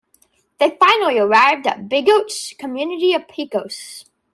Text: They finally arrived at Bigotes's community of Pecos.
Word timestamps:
They 0.59 0.75
finally 0.79 1.19
arrived 1.19 1.67
at 1.67 1.87
Bigotes's 1.87 2.55
community 2.57 3.13
of 3.13 3.27
Pecos. 3.27 4.03